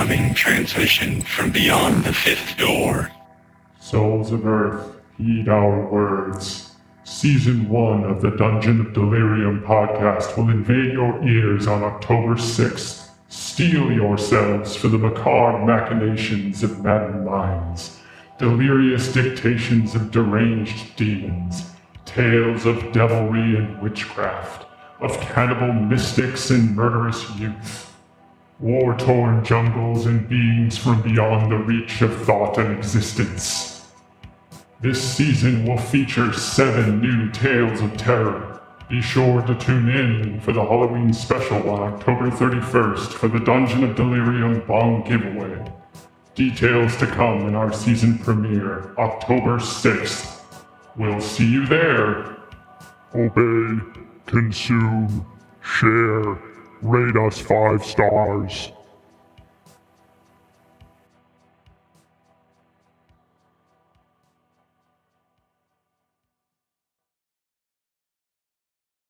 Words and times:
incoming 0.00 0.32
transmission 0.32 1.20
from 1.20 1.50
beyond 1.50 2.04
the 2.04 2.12
fifth 2.12 2.56
door. 2.56 3.10
Souls 3.80 4.32
of 4.32 4.46
Earth, 4.46 4.96
heed 5.18 5.46
our 5.46 5.86
words. 5.90 6.74
Season 7.04 7.68
1 7.68 8.04
of 8.04 8.22
the 8.22 8.30
Dungeon 8.30 8.80
of 8.80 8.94
Delirium 8.94 9.60
podcast 9.60 10.38
will 10.38 10.48
invade 10.48 10.94
your 10.94 11.22
ears 11.22 11.66
on 11.66 11.84
October 11.84 12.36
6th. 12.36 13.10
Steel 13.28 13.92
yourselves 13.92 14.74
for 14.74 14.88
the 14.88 14.96
macabre 14.96 15.66
machinations 15.66 16.62
of 16.62 16.82
maddened 16.82 17.26
minds, 17.26 18.00
delirious 18.38 19.12
dictations 19.12 19.94
of 19.94 20.10
deranged 20.10 20.96
demons, 20.96 21.72
tales 22.06 22.64
of 22.64 22.90
devilry 22.92 23.56
and 23.56 23.82
witchcraft, 23.82 24.64
of 25.00 25.20
cannibal 25.20 25.74
mystics 25.74 26.48
and 26.48 26.74
murderous 26.74 27.28
youth, 27.36 27.89
war 28.60 28.94
torn 28.98 29.42
jungles 29.42 30.04
and 30.04 30.28
beings 30.28 30.76
from 30.76 31.00
beyond 31.00 31.50
the 31.50 31.56
reach 31.56 32.02
of 32.02 32.14
thought 32.24 32.58
and 32.58 32.76
existence. 32.76 33.86
This 34.82 35.02
season 35.02 35.64
will 35.64 35.78
feature 35.78 36.32
seven 36.32 37.00
new 37.00 37.30
tales 37.30 37.80
of 37.80 37.96
terror. 37.96 38.60
Be 38.88 39.00
sure 39.00 39.40
to 39.42 39.54
tune 39.54 39.88
in 39.88 40.40
for 40.40 40.52
the 40.52 40.64
Halloween 40.64 41.12
special 41.12 41.70
on 41.70 41.94
October 41.94 42.30
31st 42.30 43.12
for 43.12 43.28
the 43.28 43.40
Dungeon 43.40 43.84
of 43.84 43.96
Delirium 43.96 44.60
Bong 44.66 45.04
giveaway. 45.04 45.72
Details 46.34 46.96
to 46.96 47.06
come 47.06 47.48
in 47.48 47.54
our 47.54 47.72
season 47.72 48.18
premiere, 48.18 48.94
October 48.98 49.58
6th. 49.58 50.42
We'll 50.96 51.20
see 51.20 51.46
you 51.46 51.66
there. 51.66 52.36
Obey, 53.14 53.80
consume, 54.26 55.24
share, 55.62 56.49
rate 56.82 57.16
us 57.16 57.38
five 57.38 57.84
stars. 57.84 58.72